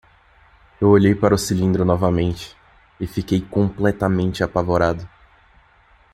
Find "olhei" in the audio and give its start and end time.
0.89-1.13